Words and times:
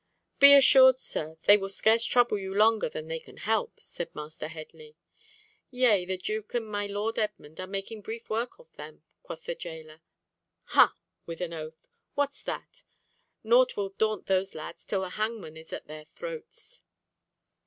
"Be 0.39 0.55
assured, 0.55 0.97
sir, 0.97 1.37
they 1.43 1.57
will 1.57 1.69
scarce 1.69 2.03
trouble 2.05 2.39
you 2.39 2.55
longer 2.55 2.89
than 2.89 3.07
they 3.07 3.19
can 3.19 3.37
help," 3.37 3.79
said 3.79 4.09
Master 4.15 4.47
Headley. 4.47 4.95
"Yea, 5.69 6.05
the 6.05 6.17
Duke 6.17 6.55
and 6.55 6.67
my 6.67 6.87
Lord 6.87 7.19
Edmund 7.19 7.59
are 7.59 7.67
making 7.67 8.01
brief 8.01 8.27
work 8.27 8.57
of 8.57 8.75
them," 8.77 9.03
quoth 9.21 9.45
the 9.45 9.53
jailer. 9.53 10.01
"Ha!" 10.73 10.95
with 11.27 11.39
an 11.39 11.53
oath, 11.53 11.87
"what's 12.15 12.41
that? 12.41 12.81
Nought 13.43 13.77
will 13.77 13.89
daunt 13.89 14.25
those 14.25 14.55
lads 14.55 14.87
till 14.87 15.01
the 15.01 15.09
hangman 15.09 15.55
is 15.55 15.71
at 15.71 15.85
their 15.85 16.05
throats." 16.05 16.83